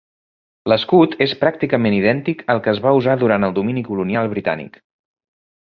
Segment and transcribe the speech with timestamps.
[0.71, 4.85] L'escut és pràcticament idèntic al que es va usar durant el domini colonial britànic.